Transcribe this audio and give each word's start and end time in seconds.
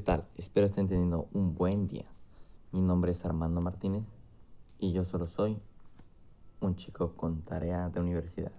tal? 0.00 0.26
Espero 0.36 0.66
estén 0.66 0.86
teniendo 0.86 1.28
un 1.32 1.54
buen 1.54 1.86
día. 1.86 2.06
Mi 2.72 2.80
nombre 2.80 3.12
es 3.12 3.24
Armando 3.24 3.60
Martínez 3.60 4.06
y 4.78 4.92
yo 4.92 5.04
solo 5.04 5.26
soy 5.26 5.60
un 6.60 6.76
chico 6.76 7.14
con 7.16 7.42
tarea 7.42 7.88
de 7.88 8.00
universidad. 8.00 8.52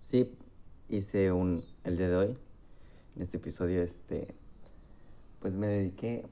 Sí, 0.00 0.36
hice 0.88 1.32
un 1.32 1.64
el 1.84 1.96
día 1.96 2.08
de 2.08 2.16
hoy. 2.16 2.38
En 3.16 3.22
este 3.22 3.38
episodio, 3.38 3.82
este, 3.82 4.34
pues 5.40 5.52
me 5.52 5.66
dediqué 5.66 6.24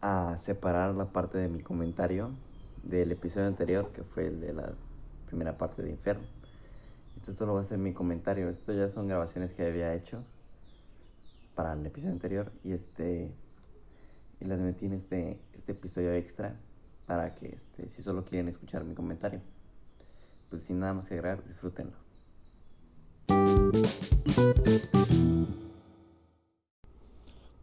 a 0.00 0.36
separar 0.38 0.94
la 0.94 1.12
parte 1.12 1.38
de 1.38 1.48
mi 1.48 1.60
comentario 1.60 2.30
del 2.82 3.12
episodio 3.12 3.46
anterior, 3.46 3.92
que 3.92 4.02
fue 4.02 4.28
el 4.28 4.40
de 4.40 4.52
la 4.52 4.72
primera 5.26 5.58
parte 5.58 5.82
de 5.82 5.90
Inferno. 5.90 6.35
Esto 7.26 7.38
solo 7.38 7.54
va 7.54 7.60
a 7.60 7.64
ser 7.64 7.78
mi 7.78 7.92
comentario. 7.92 8.48
Esto 8.48 8.72
ya 8.72 8.88
son 8.88 9.08
grabaciones 9.08 9.52
que 9.52 9.66
había 9.66 9.92
hecho 9.94 10.22
para 11.56 11.72
el 11.72 11.84
episodio 11.84 12.12
anterior 12.12 12.52
y 12.62 12.70
este 12.70 13.34
y 14.38 14.44
las 14.44 14.60
metí 14.60 14.86
en 14.86 14.92
este, 14.92 15.40
este 15.52 15.72
episodio 15.72 16.12
extra 16.12 16.54
para 17.04 17.34
que 17.34 17.48
este, 17.48 17.88
si 17.88 18.04
solo 18.04 18.24
quieren 18.24 18.46
escuchar 18.46 18.84
mi 18.84 18.94
comentario, 18.94 19.40
pues 20.50 20.62
sin 20.62 20.78
nada 20.78 20.92
más 20.92 21.08
que 21.08 21.14
agregar, 21.14 21.42
disfrútenlo. 21.42 21.96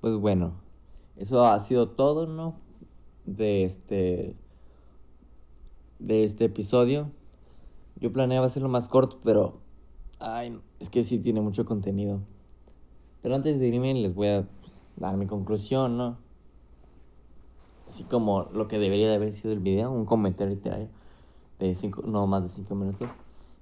Pues 0.02 0.16
bueno, 0.18 0.56
eso 1.16 1.46
ha 1.46 1.58
sido 1.62 1.88
todo, 1.88 2.28
¿no? 2.28 2.60
De 3.26 3.64
este 3.64 4.36
de 6.00 6.26
este 6.26 6.44
episodio. 6.44 7.10
Yo 8.00 8.12
planeaba 8.12 8.48
hacerlo 8.48 8.70
más 8.70 8.88
corto, 8.88 9.20
pero 9.24 9.60
ay, 10.20 10.60
es 10.80 10.90
que 10.90 11.04
sí 11.04 11.20
tiene 11.20 11.42
mucho 11.42 11.66
contenido. 11.66 12.20
Pero 13.22 13.36
antes 13.36 13.60
de 13.60 13.68
irme 13.68 13.94
les 13.94 14.14
voy 14.14 14.28
a 14.28 14.48
dar 14.98 15.18
mi 15.18 15.28
conclusión, 15.28 15.98
¿no? 15.98 16.18
Así 17.88 18.04
como 18.04 18.44
lo 18.54 18.68
que 18.68 18.80
debería 18.80 19.08
de 19.08 19.16
haber 19.16 19.34
sido 19.34 19.54
el 19.54 19.60
video, 19.60 19.92
un 19.92 20.06
comentario 20.06 20.56
literario 20.56 20.90
de 21.60 21.76
cinco, 21.76 22.02
no 22.06 22.28
más 22.28 22.44
de 22.44 22.50
5 22.50 22.76
minutos. 22.76 23.10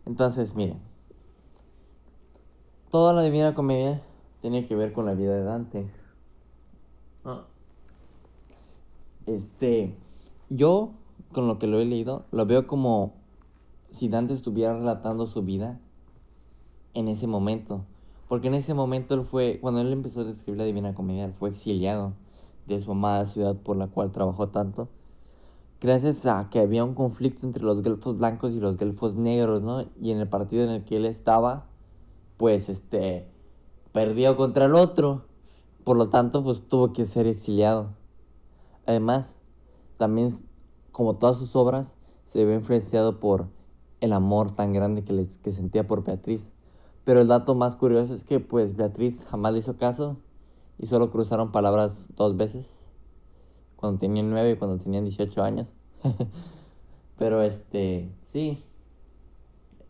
Entonces, 0.05 0.55
miren. 0.55 0.79
Toda 2.89 3.13
la 3.13 3.21
Divina 3.21 3.53
Comedia 3.53 4.02
tiene 4.41 4.67
que 4.67 4.75
ver 4.75 4.91
con 4.91 5.05
la 5.05 5.13
vida 5.13 5.33
de 5.33 5.43
Dante. 5.43 5.87
Este, 9.25 9.95
yo, 10.49 10.91
con 11.31 11.47
lo 11.47 11.59
que 11.59 11.67
lo 11.67 11.79
he 11.79 11.85
leído, 11.85 12.25
lo 12.31 12.45
veo 12.45 12.67
como 12.67 13.20
si 13.92 14.09
Dante 14.09 14.34
estuviera 14.34 14.73
relatando 14.73 15.28
su 15.28 15.44
vida 15.44 15.80
en 16.94 17.08
ese 17.08 17.28
momento. 17.28 17.86
Porque 18.28 18.48
en 18.48 18.53
ese 18.53 18.73
momento 18.73 19.14
él 19.14 19.23
fue, 19.23 19.59
cuando 19.59 19.81
él 19.81 19.92
empezó 19.92 20.22
a 20.22 20.30
escribir 20.30 20.59
la 20.59 20.66
Divina 20.66 20.95
Comedia, 20.95 21.25
él 21.25 21.33
fue 21.33 21.50
exiliado 21.50 22.14
de 22.66 22.80
su 22.80 22.92
amada 22.92 23.25
ciudad 23.25 23.56
por 23.56 23.75
la 23.75 23.88
cual 23.88 24.11
trabajó 24.11 24.50
tanto. 24.50 24.88
Gracias 25.81 26.25
a 26.25 26.50
que 26.50 26.59
había 26.59 26.83
un 26.83 26.94
conflicto 26.94 27.45
entre 27.45 27.64
los 27.64 27.81
gelfos 27.81 28.17
blancos 28.17 28.53
y 28.53 28.59
los 28.59 28.78
gelfos 28.78 29.16
negros, 29.16 29.64
¿no? 29.64 29.83
Y 30.00 30.11
en 30.11 30.20
el 30.20 30.30
partido 30.30 30.64
en 30.64 30.70
el 30.70 30.83
que 30.83 30.98
él 30.98 31.05
estaba, 31.05 31.66
pues 32.38 32.70
este, 32.70 33.28
perdió 33.92 34.38
contra 34.38 34.66
el 34.66 34.76
otro. 34.76 35.23
Por 35.83 35.98
lo 35.98 36.09
tanto, 36.09 36.44
pues 36.44 36.67
tuvo 36.67 36.94
que 36.94 37.05
ser 37.05 37.26
exiliado. 37.26 37.89
Además, 38.86 39.38
también, 39.98 40.31
como 40.92 41.16
todas 41.16 41.38
sus 41.38 41.55
obras, 41.55 41.95
se 42.26 42.45
ve 42.45 42.55
influenciado 42.55 43.20
por 43.20 43.48
el 44.02 44.13
amor 44.13 44.52
tan 44.52 44.73
grande 44.73 45.03
que, 45.03 45.13
les, 45.13 45.38
que 45.38 45.52
sentía 45.52 45.88
por 45.88 46.03
Beatriz. 46.03 46.52
Pero 47.05 47.21
el 47.21 47.27
dato 47.27 47.55
más 47.55 47.76
curioso 47.76 48.14
es 48.14 48.23
que 48.23 48.39
pues 48.39 48.76
Beatriz 48.76 49.26
jamás 49.26 49.53
le 49.53 49.59
hizo 49.59 49.77
caso 49.77 50.17
y 50.77 50.87
solo 50.87 51.11
cruzaron 51.11 51.52
palabras 51.52 52.08
dos 52.15 52.36
veces, 52.36 52.77
cuando 53.76 53.99
tenían 53.99 54.30
nueve 54.30 54.52
y 54.52 54.55
cuando 54.58 54.77
tenían 54.83 55.05
18 55.05 55.43
años. 55.43 55.67
Pero 57.17 57.42
este, 57.42 58.09
sí, 58.33 58.64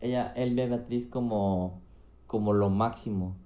ella, 0.00 0.32
él 0.36 0.54
ve 0.54 0.64
a 0.64 0.68
Beatriz 0.68 1.06
como, 1.06 1.80
como 2.26 2.52
lo 2.52 2.68
máximo, 2.68 3.36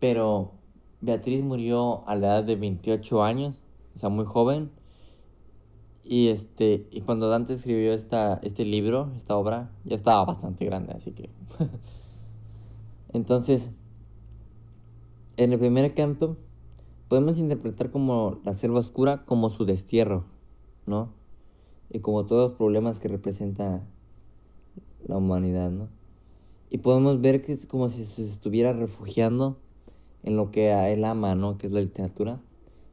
pero 0.00 0.52
Beatriz 1.00 1.44
murió 1.44 2.08
a 2.08 2.14
la 2.16 2.26
edad 2.28 2.44
de 2.44 2.56
28 2.56 3.22
años, 3.22 3.54
o 3.94 3.98
sea, 3.98 4.08
muy 4.08 4.24
joven. 4.24 4.70
Y 6.04 6.28
este, 6.28 6.88
y 6.90 7.02
cuando 7.02 7.28
Dante 7.28 7.54
escribió 7.54 7.92
esta, 7.92 8.40
este 8.42 8.64
libro, 8.64 9.10
esta 9.16 9.36
obra, 9.36 9.70
ya 9.84 9.96
estaba 9.96 10.24
bastante 10.24 10.64
grande, 10.64 10.92
así 10.94 11.12
que. 11.12 11.30
Entonces, 13.12 13.70
en 15.36 15.52
el 15.52 15.58
primer 15.58 15.94
canto, 15.94 16.36
podemos 17.08 17.38
interpretar 17.38 17.90
como 17.90 18.40
la 18.44 18.54
selva 18.54 18.80
oscura 18.80 19.24
como 19.24 19.50
su 19.50 19.64
destierro, 19.64 20.24
¿no? 20.86 21.12
Y 21.90 22.00
como 22.00 22.24
todos 22.24 22.50
los 22.50 22.58
problemas 22.58 22.98
que 22.98 23.08
representa 23.08 23.84
la 25.06 25.16
humanidad, 25.16 25.70
¿no? 25.70 25.88
Y 26.70 26.78
podemos 26.78 27.20
ver 27.20 27.42
que 27.44 27.52
es 27.52 27.66
como 27.66 27.88
si 27.88 28.04
se 28.04 28.24
estuviera 28.24 28.72
refugiando 28.72 29.58
en 30.22 30.36
lo 30.36 30.50
que 30.50 30.72
a 30.72 30.88
él 30.90 31.04
ama, 31.04 31.34
¿no? 31.34 31.58
Que 31.58 31.66
es 31.66 31.72
la 31.72 31.80
literatura. 31.80 32.40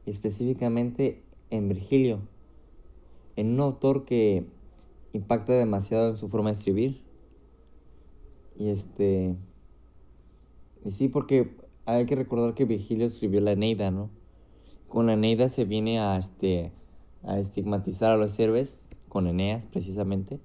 Y 0.04 0.10
específicamente 0.10 1.22
en 1.50 1.68
Virgilio. 1.68 2.20
En 3.38 3.52
un 3.52 3.60
autor 3.60 4.04
que 4.04 4.44
impacta 5.12 5.52
demasiado 5.52 6.10
en 6.10 6.16
su 6.16 6.28
forma 6.28 6.50
de 6.50 6.56
escribir. 6.56 7.00
Y 8.58 8.70
este... 8.70 9.36
Y 10.84 10.90
sí, 10.90 11.08
porque 11.08 11.56
hay 11.86 12.04
que 12.06 12.16
recordar 12.16 12.54
que 12.54 12.64
Virgilio 12.64 13.06
escribió 13.06 13.40
la 13.40 13.52
Eneida, 13.52 13.92
¿no? 13.92 14.10
Con 14.88 15.06
la 15.06 15.12
Eneida 15.12 15.48
se 15.48 15.64
viene 15.64 16.00
a, 16.00 16.18
este, 16.18 16.72
a 17.22 17.38
estigmatizar 17.38 18.10
a 18.10 18.16
los 18.16 18.36
héroes, 18.40 18.80
con 19.08 19.28
Eneas 19.28 19.66
precisamente. 19.66 20.40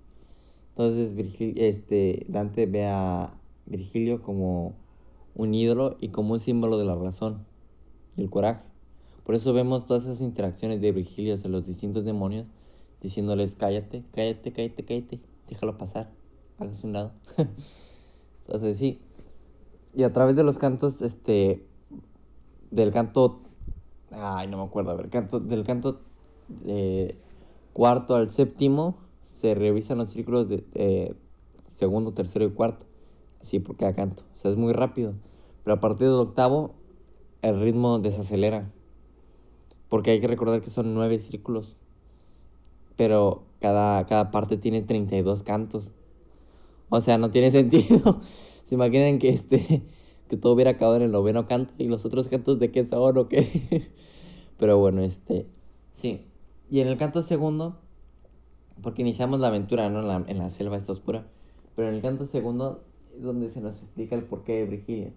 Entonces 0.70 1.14
este, 1.56 2.28
Dante 2.30 2.68
ve 2.68 2.86
a 2.86 3.34
Virgilio 3.66 4.22
como 4.22 4.76
un 5.34 5.56
ídolo 5.56 5.98
y 6.00 6.10
como 6.10 6.34
un 6.34 6.42
símbolo 6.42 6.78
de 6.78 6.86
la 6.86 6.96
razón 6.96 7.44
y 8.18 8.22
el 8.22 8.30
coraje. 8.30 8.68
Por 9.24 9.34
eso 9.34 9.52
vemos 9.52 9.88
todas 9.88 10.04
esas 10.04 10.22
interacciones 10.22 10.80
de 10.80 10.92
Virgilio 10.92 11.34
hacia 11.34 11.50
los 11.50 11.66
distintos 11.66 12.06
demonios, 12.06 12.52
diciéndoles 13.04 13.56
cállate, 13.56 14.04
cállate, 14.16 14.54
cállate, 14.54 14.86
cállate, 14.86 15.20
déjalo 15.50 15.78
pasar, 15.78 16.10
hágase 16.58 16.88
un 16.88 16.94
lado. 16.94 17.12
Entonces 18.48 18.78
sí, 18.78 19.02
y 19.94 20.04
a 20.04 20.14
través 20.14 20.36
de 20.36 20.44
los 20.44 20.58
cantos, 20.58 21.02
este, 21.02 21.66
del 22.72 22.92
canto, 22.92 23.42
ay, 24.12 24.48
no 24.48 24.58
me 24.58 24.64
acuerdo, 24.64 24.92
a 24.92 24.96
ver, 24.96 25.10
canto, 25.10 25.40
del 25.40 25.66
canto 25.66 26.02
eh, 26.66 27.18
cuarto 27.74 28.16
al 28.16 28.32
séptimo, 28.32 28.98
se 29.24 29.54
revisan 29.54 29.98
los 29.98 30.10
círculos 30.10 30.48
de 30.48 31.16
segundo, 31.76 32.14
tercero 32.14 32.46
y 32.46 32.52
cuarto, 32.52 32.86
así 33.42 33.60
por 33.60 33.76
cada 33.76 33.94
canto, 33.94 34.24
o 34.36 34.38
sea, 34.38 34.52
es 34.52 34.58
muy 34.58 34.74
rápido, 34.74 35.14
pero 35.64 35.76
a 35.76 35.80
partir 35.80 36.08
del 36.08 36.18
octavo, 36.18 36.76
el 37.42 37.60
ritmo 37.60 38.00
desacelera, 38.00 38.72
porque 39.90 40.12
hay 40.12 40.22
que 40.22 40.28
recordar 40.28 40.62
que 40.62 40.70
son 40.70 40.94
nueve 40.94 41.20
círculos, 41.20 41.76
pero 42.96 43.44
cada, 43.60 44.06
cada 44.06 44.32
parte 44.32 44.58
tiene 44.58 44.82
32 44.82 45.44
cantos, 45.44 45.90
o 46.90 47.02
sea, 47.02 47.18
no 47.18 47.32
tiene 47.32 47.52
sentido. 47.52 48.22
¿Se 48.66 48.76
imaginan 48.76 49.20
que 49.20 49.30
este 49.30 49.84
que 50.30 50.38
todo 50.38 50.54
hubiera 50.54 50.72
acabado 50.72 50.98
en 50.98 51.04
el 51.04 51.12
noveno 51.12 51.48
canto 51.48 51.74
y 51.78 51.88
los 51.88 52.06
otros 52.06 52.28
cantos 52.28 52.60
de 52.60 52.72
qué 52.72 52.84
son 52.84 53.18
o 53.18 53.28
qué? 53.28 53.92
Pero 54.58 54.78
bueno, 54.78 55.02
este 55.02 55.48
sí. 55.94 56.22
Y 56.70 56.80
en 56.80 56.88
el 56.88 56.98
canto 56.98 57.22
segundo, 57.22 57.78
porque 58.82 59.02
iniciamos 59.02 59.40
la 59.40 59.48
aventura, 59.48 59.90
¿no? 59.90 60.00
En 60.00 60.08
la, 60.08 60.24
en 60.28 60.38
la 60.40 60.50
selva 60.50 60.78
está 60.78 60.92
oscura. 60.92 61.28
Pero 61.76 61.90
en 61.90 61.96
el 61.96 62.02
canto 62.02 62.26
segundo 62.28 62.84
es 63.16 63.24
donde 63.24 63.50
se 63.50 63.62
nos 63.62 63.82
explica 63.82 64.16
el 64.16 64.24
porqué 64.24 64.54
de 64.54 64.66
Virgilia. 64.66 65.14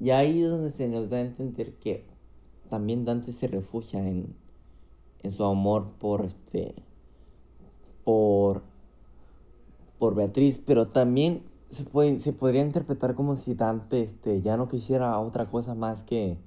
Y 0.00 0.10
ahí 0.10 0.42
es 0.42 0.50
donde 0.50 0.70
se 0.70 0.88
nos 0.88 1.10
da 1.10 1.18
a 1.18 1.20
entender 1.20 1.74
que 1.74 2.04
también 2.68 3.04
Dante 3.04 3.32
se 3.32 3.48
refugia 3.48 4.06
en, 4.06 4.34
en 5.22 5.32
su 5.32 5.44
amor 5.44 5.92
por 5.98 6.24
este 6.24 6.74
por 8.04 8.62
por 9.98 10.14
Beatriz, 10.14 10.58
pero 10.58 10.88
también 10.88 11.42
se, 11.68 11.84
puede, 11.84 12.18
se 12.18 12.32
podría 12.32 12.62
interpretar 12.62 13.14
como 13.14 13.36
si 13.36 13.54
Dante 13.54 14.02
este, 14.02 14.40
ya 14.40 14.56
no 14.56 14.66
quisiera 14.66 15.18
otra 15.20 15.50
cosa 15.50 15.74
más 15.74 16.02
que 16.02 16.38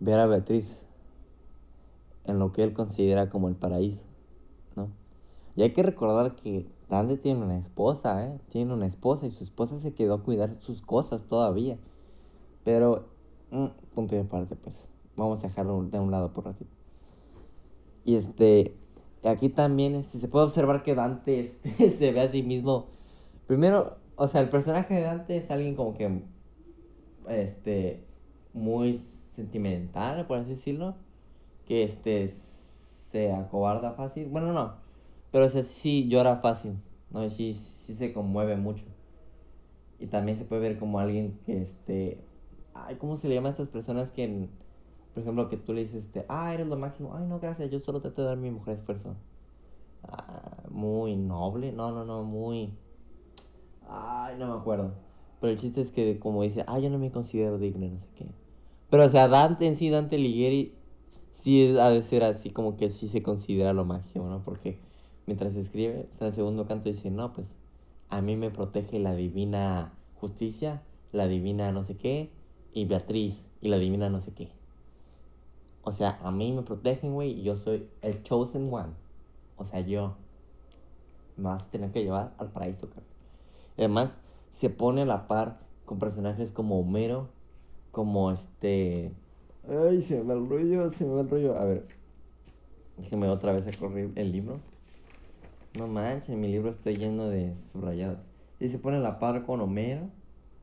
ver 0.00 0.20
a 0.20 0.26
Beatriz 0.26 0.86
en 2.24 2.38
lo 2.38 2.52
que 2.52 2.62
él 2.62 2.72
considera 2.72 3.28
como 3.28 3.48
el 3.48 3.56
paraíso, 3.56 4.00
¿no? 4.76 4.88
Y 5.56 5.62
hay 5.62 5.72
que 5.72 5.82
recordar 5.82 6.36
que 6.36 6.66
Dante 6.88 7.16
tiene 7.16 7.44
una 7.44 7.58
esposa, 7.58 8.26
¿eh? 8.26 8.40
Tiene 8.50 8.72
una 8.72 8.86
esposa 8.86 9.26
y 9.26 9.30
su 9.30 9.44
esposa 9.44 9.78
se 9.78 9.92
quedó 9.92 10.14
a 10.14 10.22
cuidar 10.22 10.56
sus 10.60 10.82
cosas 10.82 11.24
todavía. 11.24 11.78
Pero, 12.64 13.06
mm, 13.50 13.66
punto 13.94 14.14
de 14.16 14.24
parte, 14.24 14.56
pues. 14.56 14.88
Vamos 15.16 15.44
a 15.44 15.48
dejarlo 15.48 15.84
de 15.84 15.98
un 16.00 16.10
lado 16.10 16.32
por 16.32 16.44
ratito. 16.44 16.83
Y 18.04 18.16
este, 18.16 18.74
aquí 19.24 19.48
también 19.48 19.94
este, 19.94 20.20
se 20.20 20.28
puede 20.28 20.46
observar 20.46 20.82
que 20.82 20.94
Dante 20.94 21.40
este, 21.40 21.90
se 21.98 22.12
ve 22.12 22.20
a 22.20 22.30
sí 22.30 22.42
mismo 22.42 22.88
Primero, 23.46 23.98
O 24.16 24.26
sea, 24.28 24.40
el 24.40 24.48
personaje 24.48 24.94
de 24.94 25.02
Dante 25.02 25.36
es 25.36 25.50
alguien 25.50 25.74
como 25.74 25.94
que. 25.94 26.22
Este. 27.28 28.04
Muy 28.52 29.00
sentimental, 29.34 30.26
por 30.26 30.38
así 30.38 30.50
decirlo. 30.50 30.94
Que 31.66 31.84
este. 31.84 32.32
Se 33.10 33.32
acobarda 33.32 33.92
fácil. 33.92 34.28
Bueno, 34.28 34.52
no. 34.52 34.74
Pero 35.30 35.46
o 35.46 35.48
sea, 35.48 35.62
sí 35.62 36.08
llora 36.08 36.36
fácil. 36.36 36.76
¿no? 37.10 37.28
Sí, 37.30 37.54
sí 37.54 37.94
se 37.94 38.12
conmueve 38.12 38.56
mucho. 38.56 38.84
Y 39.98 40.06
también 40.06 40.38
se 40.38 40.44
puede 40.44 40.62
ver 40.62 40.78
como 40.78 40.98
alguien 40.98 41.38
que 41.46 41.62
este. 41.62 42.18
Ay, 42.74 42.96
¿cómo 42.96 43.16
se 43.16 43.28
le 43.28 43.34
llama 43.34 43.48
a 43.48 43.52
estas 43.52 43.68
personas 43.68 44.10
que. 44.12 44.48
Por 45.14 45.22
ejemplo, 45.22 45.48
que 45.48 45.56
tú 45.56 45.72
le 45.72 45.84
dices, 45.84 46.04
este, 46.04 46.26
ah, 46.28 46.52
eres 46.52 46.66
lo 46.66 46.76
máximo. 46.76 47.14
Ay, 47.16 47.26
no, 47.26 47.38
gracias, 47.40 47.70
yo 47.70 47.80
solo 47.80 48.00
trato 48.00 48.22
de 48.22 48.28
dar 48.28 48.36
mi 48.36 48.50
mejor 48.50 48.74
esfuerzo. 48.74 49.14
Ah, 50.02 50.64
muy 50.70 51.16
noble. 51.16 51.72
No, 51.72 51.92
no, 51.92 52.04
no, 52.04 52.24
muy 52.24 52.72
Ay, 53.88 54.36
no 54.38 54.46
me 54.48 54.60
acuerdo. 54.60 54.92
Pero 55.40 55.52
el 55.52 55.58
chiste 55.58 55.80
es 55.80 55.92
que 55.92 56.18
como 56.18 56.42
dice, 56.42 56.64
ay, 56.66 56.82
yo 56.82 56.90
no 56.90 56.98
me 56.98 57.10
considero 57.10 57.58
digno, 57.58 57.86
no 57.88 58.00
sé 58.00 58.08
qué. 58.16 58.26
Pero 58.90 59.04
o 59.04 59.08
sea, 59.08 59.28
Dante 59.28 59.66
en 59.66 59.76
sí, 59.76 59.90
Dante 59.90 60.18
Lighieri, 60.18 60.74
sí 61.32 61.76
ha 61.78 61.90
de 61.90 62.02
ser 62.02 62.24
así 62.24 62.50
como 62.50 62.76
que 62.76 62.88
sí 62.88 63.08
se 63.08 63.22
considera 63.22 63.72
lo 63.72 63.84
máximo, 63.84 64.28
¿no? 64.28 64.42
Porque 64.44 64.78
mientras 65.26 65.54
escribe, 65.56 66.08
está 66.12 66.26
en 66.26 66.28
el 66.28 66.34
segundo 66.34 66.66
canto 66.66 66.88
dice, 66.88 67.10
no, 67.10 67.32
pues 67.32 67.46
a 68.08 68.20
mí 68.22 68.36
me 68.36 68.50
protege 68.50 68.98
la 68.98 69.14
divina 69.14 69.92
justicia, 70.14 70.82
la 71.12 71.26
divina 71.28 71.72
no 71.72 71.84
sé 71.84 71.96
qué, 71.96 72.30
y 72.72 72.86
Beatriz, 72.86 73.44
y 73.60 73.68
la 73.68 73.78
divina 73.78 74.08
no 74.10 74.20
sé 74.20 74.32
qué. 74.32 74.52
O 75.84 75.92
sea, 75.92 76.18
a 76.22 76.30
mí 76.30 76.52
me 76.52 76.62
protegen, 76.62 77.12
güey, 77.12 77.32
y 77.32 77.42
yo 77.42 77.56
soy 77.56 77.88
el 78.00 78.22
chosen 78.22 78.72
one. 78.72 78.94
O 79.56 79.64
sea, 79.64 79.80
yo 79.80 80.16
me 81.36 81.44
vas 81.44 81.64
a 81.64 81.70
tener 81.70 81.90
que 81.92 82.02
llevar 82.02 82.32
al 82.38 82.50
paraíso, 82.50 82.88
cabrón. 82.88 83.04
Además, 83.76 84.16
se 84.50 84.70
pone 84.70 85.02
a 85.02 85.06
la 85.06 85.28
par 85.28 85.58
con 85.84 85.98
personajes 85.98 86.52
como 86.52 86.80
Homero, 86.80 87.28
como 87.90 88.30
este... 88.30 89.12
Ay, 89.68 90.02
se 90.02 90.16
me 90.16 90.22
va 90.22 90.34
el 90.34 90.48
rollo, 90.48 90.90
se 90.90 91.04
me 91.04 91.14
va 91.14 91.20
el 91.20 91.30
rollo. 91.30 91.58
A 91.58 91.64
ver, 91.64 91.86
déjeme 92.96 93.28
otra 93.28 93.52
vez 93.52 93.76
correr 93.76 94.10
el 94.14 94.32
libro. 94.32 94.60
No 95.76 95.86
manches, 95.86 96.36
mi 96.36 96.48
libro 96.48 96.70
está 96.70 96.90
lleno 96.92 97.28
de 97.28 97.54
subrayados. 97.72 98.18
Y 98.60 98.68
se 98.68 98.78
pone 98.78 98.98
a 98.98 99.00
la 99.00 99.18
par 99.18 99.44
con 99.44 99.60
Homero, 99.60 100.08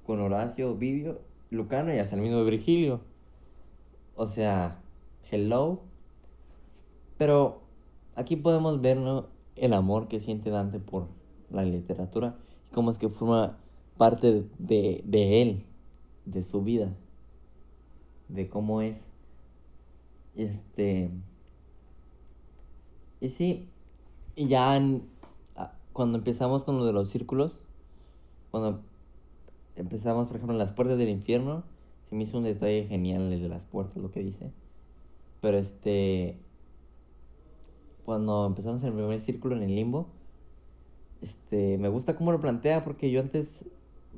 con 0.05 0.19
Horacio, 0.19 0.71
Ovidio, 0.71 1.19
Lucano 1.49 1.93
y 1.93 1.99
hasta 1.99 2.15
el 2.15 2.21
mismo 2.21 2.43
Virgilio. 2.45 3.01
O 4.15 4.27
sea, 4.27 4.80
hello. 5.31 5.81
Pero 7.17 7.61
aquí 8.15 8.35
podemos 8.35 8.81
ver 8.81 8.99
el 9.55 9.73
amor 9.73 10.07
que 10.07 10.19
siente 10.19 10.49
Dante 10.49 10.79
por 10.79 11.07
la 11.49 11.63
literatura 11.63 12.37
cómo 12.73 12.91
es 12.91 12.97
que 12.97 13.09
forma 13.09 13.57
parte 13.97 14.45
de, 14.57 15.03
de 15.05 15.41
él, 15.41 15.65
de 16.25 16.43
su 16.43 16.61
vida, 16.63 16.93
de 18.29 18.49
cómo 18.49 18.81
es. 18.81 19.03
Este. 20.35 21.11
Y 23.19 23.29
sí, 23.29 23.67
y 24.35 24.47
ya 24.47 24.79
cuando 25.93 26.17
empezamos 26.17 26.63
con 26.63 26.77
lo 26.77 26.85
de 26.85 26.93
los 26.93 27.09
círculos, 27.09 27.59
cuando 28.49 28.81
empezamos, 29.75 30.27
por 30.27 30.37
ejemplo, 30.37 30.53
en 30.53 30.59
las 30.59 30.71
puertas 30.71 30.97
del 30.97 31.09
infierno, 31.09 31.63
se 32.09 32.15
me 32.15 32.23
hizo 32.23 32.37
un 32.37 32.45
detalle 32.45 32.87
genial 32.87 33.31
el 33.31 33.41
de 33.41 33.49
las 33.49 33.63
puertas, 33.65 33.97
lo 33.97 34.11
que 34.11 34.23
dice. 34.23 34.51
Pero 35.41 35.57
este. 35.57 36.37
Cuando 38.05 38.45
empezamos 38.47 38.83
el 38.83 38.93
primer 38.93 39.21
círculo 39.21 39.55
en 39.55 39.63
el 39.63 39.75
limbo, 39.75 40.07
este, 41.21 41.77
me 41.77 41.87
gusta 41.87 42.15
cómo 42.15 42.31
lo 42.31 42.39
plantea 42.41 42.83
porque 42.83 43.11
yo 43.11 43.21
antes 43.21 43.65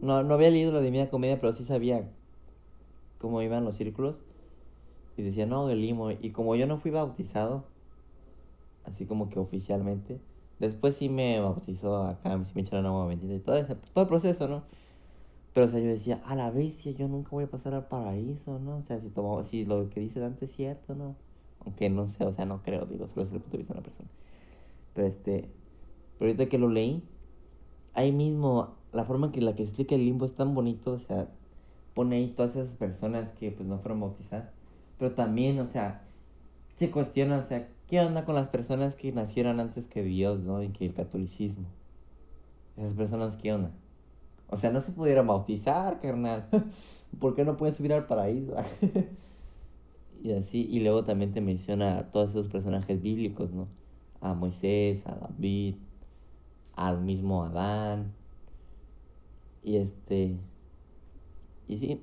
no, 0.01 0.23
no 0.23 0.33
había 0.33 0.49
leído 0.49 0.71
la 0.73 0.81
Divina 0.81 1.09
Comedia, 1.09 1.39
pero 1.39 1.53
sí 1.53 1.65
sabía 1.65 2.09
cómo 3.19 3.41
iban 3.41 3.65
los 3.65 3.75
círculos. 3.75 4.15
Y 5.17 5.23
decía, 5.23 5.45
no, 5.45 5.69
el 5.69 5.81
limo. 5.81 6.11
Y 6.11 6.31
como 6.31 6.55
yo 6.55 6.67
no 6.67 6.77
fui 6.79 6.91
bautizado, 6.91 7.65
así 8.85 9.05
como 9.05 9.29
que 9.29 9.39
oficialmente, 9.39 10.19
después 10.59 10.95
sí 10.97 11.09
me 11.09 11.39
bautizó 11.39 12.03
acá, 12.03 12.43
sí 12.45 12.51
me 12.55 12.61
echaron 12.61 12.85
agua 12.85 13.07
bendita 13.07 13.33
y 13.33 13.39
todo, 13.39 13.57
ese, 13.57 13.75
todo 13.75 14.03
el 14.03 14.09
proceso, 14.09 14.47
¿no? 14.47 14.63
Pero, 15.53 15.67
o 15.67 15.69
sea, 15.69 15.79
yo 15.79 15.87
decía, 15.87 16.21
a 16.25 16.35
la 16.35 16.49
bestia, 16.51 16.91
yo 16.93 17.07
nunca 17.07 17.31
voy 17.31 17.45
a 17.45 17.51
pasar 17.51 17.73
al 17.73 17.87
paraíso, 17.87 18.59
¿no? 18.59 18.77
O 18.77 18.83
sea, 18.83 18.99
si, 18.99 19.09
tomo, 19.09 19.43
si 19.43 19.65
lo 19.65 19.89
que 19.89 19.99
dice 19.99 20.19
Dante 20.19 20.45
es 20.45 20.51
cierto, 20.55 20.95
¿no? 20.95 21.15
Aunque 21.59 21.89
no 21.89 22.07
sé, 22.07 22.25
o 22.25 22.31
sea, 22.33 22.45
no 22.45 22.63
creo, 22.63 22.85
digo, 22.85 23.07
solo 23.07 23.23
es 23.23 23.31
el 23.31 23.39
punto 23.41 23.57
de 23.57 23.59
vista 23.59 23.73
de 23.73 23.79
una 23.79 23.83
persona. 23.85 24.09
Pero 24.93 25.07
este, 25.07 25.49
pero 26.17 26.31
ahorita 26.31 26.49
que 26.49 26.57
lo 26.59 26.69
leí, 26.69 27.03
ahí 27.93 28.11
mismo, 28.11 28.77
la 28.93 29.05
forma 29.05 29.27
en 29.27 29.31
que 29.33 29.41
la 29.41 29.55
que 29.55 29.63
explica 29.63 29.95
el 29.95 30.05
limbo 30.05 30.25
es 30.25 30.35
tan 30.35 30.53
bonito, 30.55 30.93
o 30.93 30.99
sea, 30.99 31.29
pone 31.93 32.17
ahí 32.17 32.29
todas 32.35 32.55
esas 32.55 32.75
personas 32.75 33.29
que 33.31 33.51
pues 33.51 33.67
no 33.67 33.79
fueron 33.79 34.01
bautizadas. 34.01 34.51
Pero 34.97 35.15
también, 35.15 35.59
o 35.59 35.67
sea, 35.67 36.07
se 36.77 36.91
cuestiona, 36.91 37.39
o 37.39 37.43
sea, 37.43 37.69
¿qué 37.87 37.99
onda 38.01 38.25
con 38.25 38.35
las 38.35 38.49
personas 38.49 38.95
que 38.95 39.11
nacieron 39.11 39.59
antes 39.59 39.87
que 39.87 40.03
Dios, 40.03 40.41
¿no? 40.41 40.63
Y 40.63 40.69
que 40.71 40.85
el 40.85 40.93
catolicismo. 40.93 41.67
Esas 42.77 42.93
personas, 42.93 43.35
¿qué 43.37 43.51
onda? 43.53 43.71
O 44.53 44.57
sea, 44.57 44.71
no 44.71 44.81
se 44.81 44.91
pudieron 44.91 45.25
bautizar, 45.25 45.99
carnal. 45.99 46.47
¿Por 47.19 47.33
qué 47.33 47.43
no 47.43 47.57
pueden 47.57 47.73
subir 47.73 47.91
al 47.91 48.05
paraíso? 48.05 48.53
y 50.23 50.31
así, 50.33 50.67
y 50.69 50.79
luego 50.79 51.03
también 51.03 51.33
te 51.33 51.41
menciona 51.41 51.97
a 51.97 52.11
todos 52.11 52.29
esos 52.29 52.49
personajes 52.49 53.01
bíblicos, 53.01 53.51
¿no? 53.51 53.67
A 54.21 54.35
Moisés, 54.35 55.07
a 55.07 55.15
David, 55.15 55.77
al 56.75 57.01
mismo 57.01 57.43
Adán. 57.43 58.13
Y 59.63 59.77
este. 59.77 60.37
Y 61.67 61.77
sí. 61.79 62.01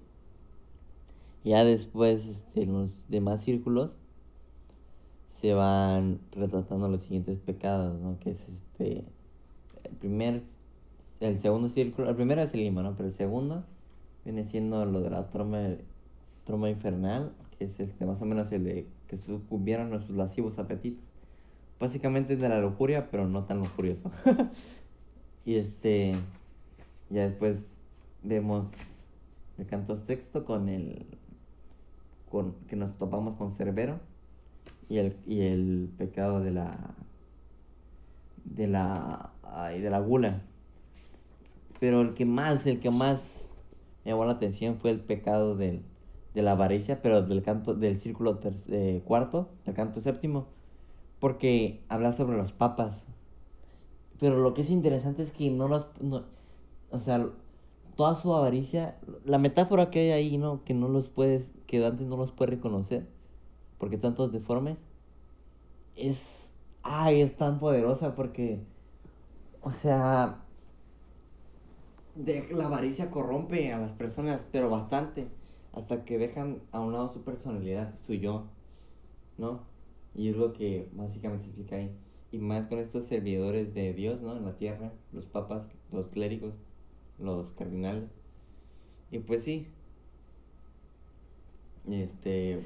Ya 1.44 1.62
después, 1.62 2.26
este, 2.26 2.66
los 2.66 3.08
demás 3.08 3.42
círculos, 3.42 3.94
se 5.40 5.54
van 5.54 6.18
retratando 6.32 6.88
los 6.88 7.02
siguientes 7.02 7.38
pecados, 7.38 8.00
¿no? 8.00 8.18
Que 8.18 8.30
es 8.30 8.40
este. 8.40 9.04
El 9.84 9.96
primer. 10.00 10.42
El 11.20 11.38
segundo 11.38 11.68
círculo. 11.68 12.08
El 12.08 12.16
primero 12.16 12.40
es 12.42 12.54
el 12.54 12.60
lima, 12.60 12.82
¿no? 12.82 12.96
Pero 12.96 13.08
el 13.08 13.14
segundo 13.14 13.64
viene 14.24 14.44
siendo 14.44 14.84
lo 14.86 15.00
de 15.02 15.10
la 15.10 15.28
troma, 15.30 15.76
troma 16.44 16.70
infernal, 16.70 17.32
que 17.58 17.64
es 17.64 17.78
este, 17.78 18.06
más 18.06 18.20
o 18.22 18.24
menos 18.24 18.50
el 18.52 18.64
de 18.64 18.86
que 19.06 19.18
sucumbieron 19.18 19.90
nuestros 19.90 20.16
lascivos 20.16 20.58
apetitos. 20.58 21.04
Básicamente 21.78 22.34
es 22.34 22.40
de 22.40 22.48
la 22.48 22.60
lujuria, 22.60 23.10
pero 23.10 23.28
no 23.28 23.44
tan 23.44 23.58
lujurioso. 23.58 24.10
y 25.44 25.56
este. 25.56 26.14
Ya 27.10 27.24
después 27.24 27.76
vemos 28.22 28.70
el 29.58 29.66
canto 29.66 29.96
sexto 29.96 30.44
con 30.44 30.68
el. 30.68 31.06
Con, 32.30 32.54
que 32.68 32.76
nos 32.76 32.96
topamos 32.96 33.36
con 33.36 33.52
Cerbero. 33.52 34.00
Y 34.88 34.98
el, 34.98 35.16
y 35.26 35.42
el 35.42 35.90
pecado 35.98 36.40
de 36.40 36.50
la. 36.52 36.94
De 38.44 38.66
la. 38.66 39.32
Ay, 39.42 39.80
de 39.80 39.90
la 39.90 40.00
gula. 40.00 40.42
Pero 41.80 42.02
el 42.02 42.14
que 42.14 42.26
más, 42.26 42.66
el 42.66 42.78
que 42.80 42.90
más 42.90 43.48
me 44.04 44.12
llamó 44.12 44.24
la 44.24 44.32
atención 44.32 44.76
fue 44.76 44.90
el 44.90 45.00
pecado 45.00 45.56
del, 45.56 45.82
de 46.34 46.42
la 46.42 46.52
avaricia, 46.52 47.02
pero 47.02 47.22
del 47.22 47.42
canto, 47.42 47.74
del 47.74 47.96
círculo 47.96 48.38
eh, 48.68 49.02
cuarto, 49.04 49.48
del 49.66 49.74
canto 49.74 50.00
séptimo 50.00 50.46
porque 51.20 51.84
habla 51.88 52.12
sobre 52.12 52.36
los 52.36 52.52
papas. 52.52 53.04
Pero 54.18 54.38
lo 54.38 54.54
que 54.54 54.62
es 54.62 54.70
interesante 54.70 55.22
es 55.22 55.30
que 55.30 55.50
no 55.50 55.68
los... 55.68 55.86
o 56.90 56.98
sea, 56.98 57.28
toda 57.94 58.14
su 58.14 58.34
avaricia, 58.34 58.98
la 59.24 59.38
metáfora 59.38 59.90
que 59.90 60.00
hay 60.00 60.10
ahí, 60.10 60.38
¿no? 60.38 60.64
Que 60.64 60.74
no 60.74 60.88
los 60.88 61.08
puedes, 61.08 61.50
que 61.66 61.78
Dante 61.78 62.04
no 62.04 62.16
los 62.16 62.32
puede 62.32 62.52
reconocer, 62.52 63.06
porque 63.78 63.96
están 63.96 64.14
todos 64.14 64.32
deformes, 64.32 64.82
es... 65.94 66.50
Ay, 66.82 67.20
es 67.20 67.36
tan 67.36 67.60
poderosa 67.60 68.14
porque... 68.16 68.64
O 69.60 69.70
sea... 69.70 70.42
De, 72.14 72.48
la 72.52 72.66
avaricia 72.66 73.10
corrompe 73.10 73.72
a 73.72 73.78
las 73.78 73.92
personas, 73.92 74.46
pero 74.50 74.68
bastante, 74.68 75.28
hasta 75.72 76.04
que 76.04 76.18
dejan 76.18 76.60
a 76.72 76.80
un 76.80 76.92
lado 76.92 77.08
su 77.08 77.22
personalidad, 77.22 77.94
su 78.00 78.14
yo, 78.14 78.46
¿no? 79.38 79.60
Y 80.14 80.28
es 80.28 80.36
lo 80.36 80.52
que 80.52 80.88
básicamente 80.92 81.46
explica 81.46 81.76
ahí. 81.76 81.90
Y 82.32 82.38
más 82.38 82.66
con 82.66 82.78
estos 82.78 83.04
servidores 83.04 83.74
de 83.74 83.92
Dios, 83.92 84.20
¿no? 84.20 84.36
En 84.36 84.44
la 84.44 84.56
tierra, 84.56 84.92
los 85.12 85.26
papas, 85.26 85.70
los 85.92 86.08
clérigos, 86.08 86.60
los 87.18 87.52
cardinales. 87.52 88.10
Y 89.10 89.20
pues 89.20 89.44
sí. 89.44 89.66
Este, 91.88 92.62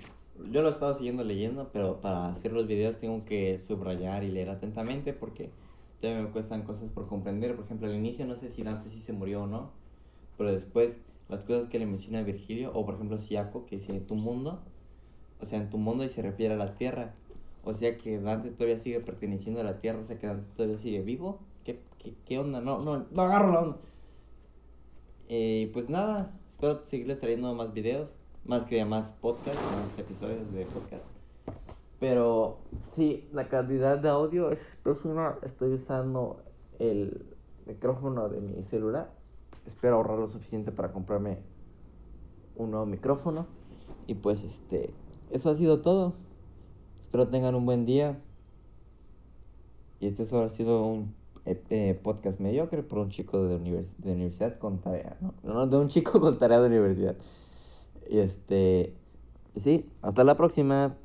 yo 0.51 0.63
lo 0.63 0.69
he 0.69 0.73
estado 0.73 0.95
siguiendo 0.95 1.25
leyendo, 1.25 1.71
pero 1.73 2.01
para 2.01 2.27
hacer 2.27 2.53
los 2.53 2.67
videos 2.67 2.99
tengo 2.99 3.25
que 3.25 3.59
subrayar 3.59 4.25
y 4.25 4.31
leer 4.31 4.51
atentamente 4.51 5.13
porque 5.13 5.51
todavía 6.05 6.23
me 6.23 6.31
cuestan 6.33 6.63
cosas 6.63 6.91
por 6.91 7.09
comprender. 7.09 7.57
Por 7.57 7.65
ejemplo, 7.65 7.89
al 7.89 7.95
inicio 7.95 8.27
no 8.27 8.37
sé 8.37 8.51
si 8.51 8.63
Dante 8.63 8.91
sí 8.91 9.01
se 9.01 9.15
murió 9.15 9.45
o 9.45 9.47
no, 9.47 9.71
pero 10.37 10.53
después 10.53 10.99
las 11.31 11.43
cosas 11.45 11.67
que 11.67 11.79
le 11.79 11.87
menciona 11.87 12.23
Virgilio, 12.23 12.73
o 12.75 12.85
por 12.85 12.97
ejemplo 12.97 13.19
Siaco, 13.19 13.65
que 13.65 13.77
dice 13.77 13.99
tu 14.01 14.15
mundo, 14.15 14.61
o 15.41 15.47
sea, 15.47 15.59
en 15.59 15.71
tu 15.71 15.79
mundo 15.79 16.05
y 16.05 16.11
se 16.11 16.21
refiere 16.21 16.55
a 16.55 16.57
la 16.59 16.75
tierra. 16.75 17.15
O 17.65 17.73
sea 17.73 17.97
que 17.97 18.21
Dante 18.21 18.51
todavía 18.51 18.77
sigue 18.77 19.01
perteneciendo 19.01 19.63
a 19.63 19.65
la 19.65 19.79
Tierra, 19.79 20.01
o 20.01 20.05
sea 20.05 20.19
que 20.19 20.27
Dante 20.27 20.47
todavía 20.55 20.77
sigue 20.77 21.01
vivo. 21.01 21.39
¿Qué, 21.65 21.81
qué, 21.99 22.13
qué 22.27 22.39
onda? 22.39 22.61
No, 22.61 22.81
no, 22.81 23.07
no 23.11 23.23
agarro 23.23 23.53
la 23.53 23.61
onda. 23.61 23.79
Y 25.29 25.67
pues 25.69 25.89
nada, 25.89 26.39
espero 26.51 26.83
seguirles 26.85 27.19
trayendo 27.19 27.55
más 27.55 27.73
videos, 27.73 28.11
más 28.45 28.67
que 28.67 28.85
más 28.85 29.09
podcasts, 29.23 29.63
más 29.75 29.99
episodios 29.99 30.53
de 30.53 30.67
podcast. 30.67 31.05
Pero 31.99 32.59
sí, 32.95 33.29
la 33.33 33.49
calidad 33.49 33.99
de 33.99 34.09
audio 34.09 34.51
es 34.51 34.79
pésima. 34.83 35.39
Estoy 35.43 35.73
usando 35.73 36.43
el 36.79 37.27
micrófono 37.67 38.29
de 38.29 38.41
mi 38.41 38.63
celular. 38.63 39.13
Espero 39.67 39.97
ahorrar 39.97 40.19
lo 40.19 40.29
suficiente 40.29 40.71
para 40.73 40.93
comprarme 40.93 41.39
un 42.57 42.71
nuevo 42.71 42.87
micrófono. 42.87 43.47
Y 44.07 44.15
pues 44.15 44.43
este, 44.43 44.91
eso 45.31 45.51
ha 45.51 45.55
sido 45.55 45.81
todo. 45.81 46.15
Espero 47.05 47.29
tengan 47.29 47.55
un 47.55 47.67
buen 47.67 47.85
día. 47.87 48.21
Y 50.01 50.07
este 50.07 50.27
solo 50.27 50.47
ha 50.47 50.51
sido 50.51 50.87
un 50.87 51.15
eh, 51.47 51.99
podcast 52.03 52.41
mediocre 52.41 52.83
por 52.83 52.99
un 52.99 53.11
chico 53.11 53.45
de, 53.45 53.59
de 53.99 54.13
universidad 54.13 54.59
con 54.59 54.79
tarea. 54.79 55.17
No, 55.21 55.55
no, 55.55 55.67
de 55.67 55.77
un 55.79 55.89
chico 55.89 56.21
con 56.21 56.39
tarea 56.39 56.61
de 56.61 56.69
universidad. 56.69 57.17
Y 58.09 58.19
este, 58.19 58.95
sí, 59.57 59.91
hasta 60.03 60.23
la 60.23 60.37
próxima. 60.37 60.97